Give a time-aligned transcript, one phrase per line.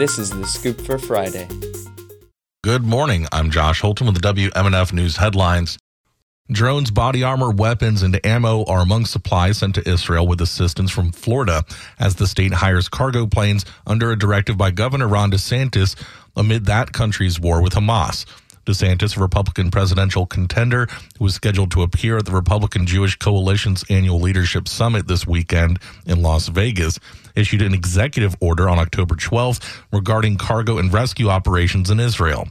[0.00, 1.46] This is the Scoop for Friday.
[2.64, 3.26] Good morning.
[3.32, 5.76] I'm Josh Holton with the WMNF News headlines.
[6.50, 11.12] Drones, body armor, weapons, and ammo are among supplies sent to Israel with assistance from
[11.12, 11.64] Florida
[11.98, 16.02] as the state hires cargo planes under a directive by Governor Ron DeSantis
[16.34, 18.24] amid that country's war with Hamas.
[18.66, 20.86] DeSantis, a Republican presidential contender
[21.18, 25.78] who is scheduled to appear at the Republican Jewish Coalition's annual leadership summit this weekend
[26.06, 26.98] in Las Vegas,
[27.40, 32.46] issued an executive order on October 12th regarding cargo and rescue operations in Israel.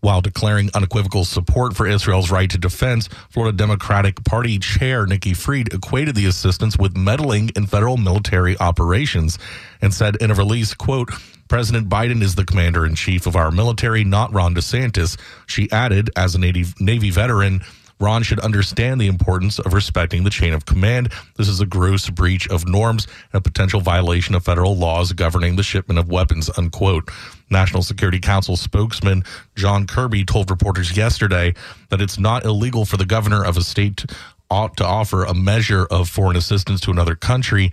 [0.00, 5.72] While declaring unequivocal support for Israel's right to defense, Florida Democratic Party Chair Nikki Fried
[5.72, 9.38] equated the assistance with meddling in federal military operations
[9.80, 11.10] and said in a release, quote,
[11.48, 15.18] President Biden is the commander in chief of our military, not Ron DeSantis.
[15.46, 17.62] She added, as a Navy, Navy veteran,
[18.00, 21.12] Ron should understand the importance of respecting the chain of command.
[21.36, 25.56] This is a gross breach of norms and a potential violation of federal laws governing
[25.56, 27.10] the shipment of weapons, unquote.
[27.50, 29.22] National Security Council spokesman
[29.54, 31.54] John Kirby told reporters yesterday
[31.90, 34.04] that it's not illegal for the governor of a state
[34.50, 37.72] ought to offer a measure of foreign assistance to another country.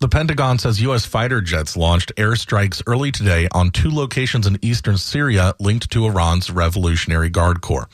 [0.00, 1.06] The Pentagon says U.S.
[1.06, 6.50] fighter jets launched airstrikes early today on two locations in eastern Syria linked to Iran's
[6.50, 7.88] Revolutionary Guard Corps.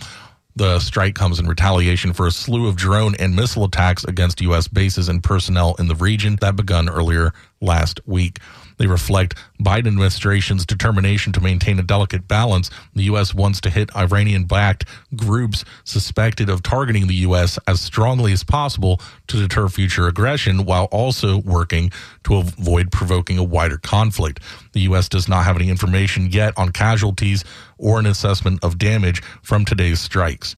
[0.61, 4.69] The strike comes in retaliation for a slew of drone and missile attacks against U.S.
[4.69, 8.41] bases and personnel in the region that begun earlier last week.
[8.81, 12.71] They reflect Biden administration's determination to maintain a delicate balance.
[12.95, 13.35] The U.S.
[13.35, 17.59] wants to hit Iranian backed groups suspected of targeting the U.S.
[17.67, 21.93] as strongly as possible to deter future aggression while also working
[22.25, 24.41] to avoid provoking a wider conflict.
[24.73, 25.11] The U.S.
[25.11, 27.45] does not have any information yet on casualties
[27.77, 30.57] or an assessment of damage from today's strikes.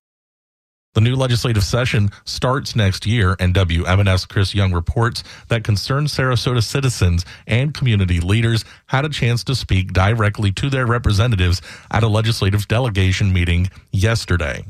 [0.94, 6.62] The new legislative session starts next year, and WMNF's Chris Young reports that concerned Sarasota
[6.62, 12.08] citizens and community leaders had a chance to speak directly to their representatives at a
[12.08, 14.66] legislative delegation meeting yesterday.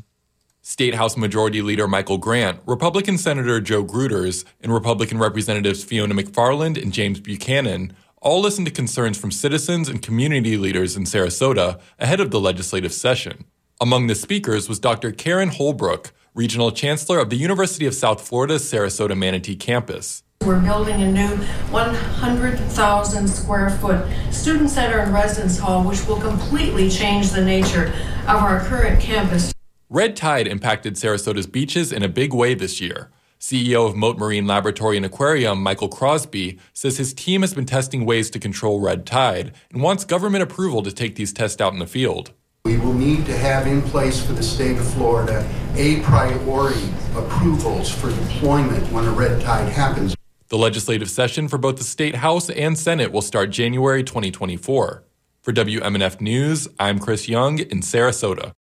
[0.61, 6.81] State House Majority Leader Michael Grant, Republican Senator Joe Gruters, and Republican Representatives Fiona McFarland
[6.81, 12.21] and James Buchanan all listened to concerns from citizens and community leaders in Sarasota ahead
[12.21, 13.45] of the legislative session.
[13.83, 15.11] Among the speakers was Dr.
[15.11, 20.23] Karen Holbrook, Regional Chancellor of the University of South Florida's Sarasota Manatee campus.
[20.47, 21.37] We're building a new
[21.73, 27.93] 100,000 square foot student center and residence hall, which will completely change the nature
[28.29, 29.53] of our current campus.
[29.91, 33.11] Red tide impacted Sarasota's beaches in a big way this year.
[33.41, 38.07] CEO of Mote Marine Laboratory and Aquarium, Michael Crosby, says his team has been testing
[38.07, 41.81] ways to control red tide and wants government approval to take these tests out in
[41.81, 42.31] the field.
[42.65, 47.91] We will need to have in place for the state of Florida a priority approvals
[47.91, 50.15] for deployment when a red tide happens.
[50.49, 55.03] The legislative session for both the State House and Senate will start January 2024.
[55.41, 58.53] For WMNF News, I'm Chris Young in Sarasota.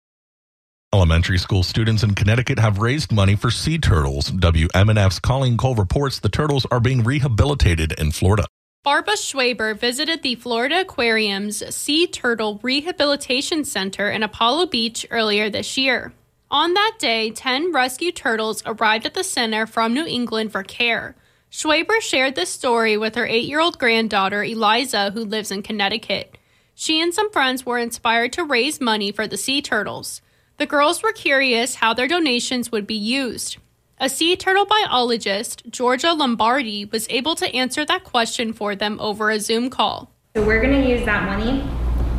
[0.92, 4.30] Elementary school students in Connecticut have raised money for sea turtles.
[4.30, 8.46] WMNF's Colleen Cole reports the turtles are being rehabilitated in Florida.
[8.84, 15.78] Barbara Schwaber visited the Florida Aquarium's Sea Turtle Rehabilitation Center in Apollo Beach earlier this
[15.78, 16.12] year.
[16.50, 21.14] On that day, 10 rescued turtles arrived at the center from New England for care.
[21.48, 26.36] Schwaber shared this story with her eight year old granddaughter, Eliza, who lives in Connecticut.
[26.74, 30.22] She and some friends were inspired to raise money for the sea turtles.
[30.56, 33.58] The girls were curious how their donations would be used.
[34.02, 39.30] A sea turtle biologist, Georgia Lombardi, was able to answer that question for them over
[39.30, 40.10] a Zoom call.
[40.34, 41.62] So, we're going to use that money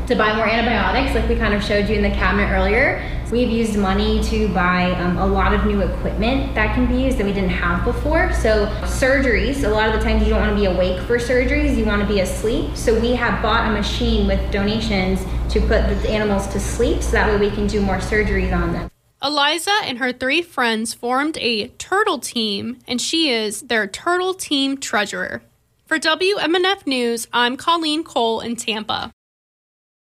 [0.07, 3.03] to buy more antibiotics, like we kind of showed you in the cabinet earlier.
[3.33, 7.17] We've used money to buy um, a lot of new equipment that can be used
[7.17, 8.31] that we didn't have before.
[8.31, 11.75] So, surgeries, a lot of the times you don't want to be awake for surgeries,
[11.75, 12.77] you want to be asleep.
[12.77, 15.19] So, we have bought a machine with donations
[15.51, 18.71] to put the animals to sleep so that way we can do more surgeries on
[18.71, 18.92] them.
[19.23, 24.77] Eliza and her three friends formed a turtle team, and she is their turtle team
[24.77, 25.41] treasurer.
[25.85, 29.11] For WMNF News, I'm Colleen Cole in Tampa.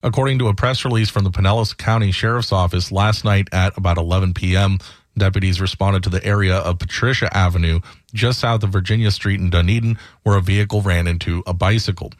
[0.04, 3.98] According to a press release from the Pinellas County Sheriff's Office last night at about
[3.98, 4.80] 11 p.m.,
[5.18, 7.80] deputies responded to the area of Patricia Avenue,
[8.14, 12.12] just south of Virginia Street in Dunedin, where a vehicle ran into a bicycle.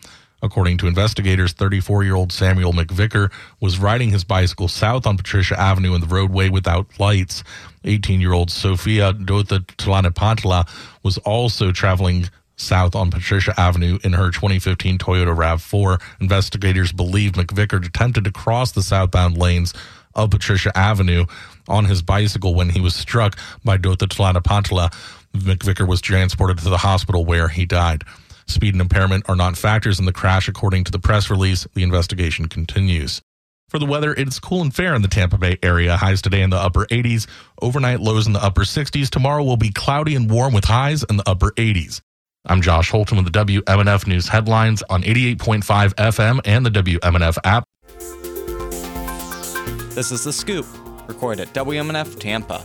[0.46, 5.60] According to investigators, 34 year old Samuel McVicker was riding his bicycle south on Patricia
[5.60, 7.44] Avenue in the roadway without lights.
[7.84, 10.70] 18 year old Sophia Dotha Tlanapantla
[11.02, 16.00] was also traveling south on Patricia Avenue in her 2015 Toyota RAV4.
[16.22, 19.74] Investigators believe McVicker attempted to cross the southbound lanes
[20.14, 21.26] of Patricia Avenue
[21.68, 24.94] on his bicycle when he was struck by Dotha Tlanapantla.
[25.34, 28.04] McVicker was transported to the hospital where he died.
[28.48, 31.68] Speed and impairment are not factors in the crash, according to the press release.
[31.74, 33.22] The investigation continues.
[33.70, 35.98] For the weather, it's cool and fair in the Tampa Bay area.
[35.98, 37.26] Highs today in the upper 80s,
[37.62, 39.10] overnight lows in the upper 60s.
[39.10, 42.02] Tomorrow will be cloudy and warm with highs in the upper 80s.
[42.46, 47.64] I'm Josh Holton with the WMNF News headlines on 88.5 FM and the WMNF app.
[49.96, 50.68] This is The Scoop,
[51.08, 52.64] recorded at WMNF Tampa.